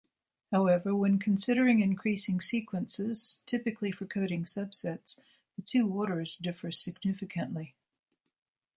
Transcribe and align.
However, 0.51 0.95
when 0.95 1.19
considering 1.19 1.79
increasing 1.79 2.41
sequences, 2.41 3.43
typically 3.45 3.91
for 3.91 4.07
coding 4.07 4.45
subsets, 4.45 5.19
the 5.55 5.61
two 5.61 5.87
orders 5.87 6.37
differ 6.37 6.71
significantly. 6.71 7.75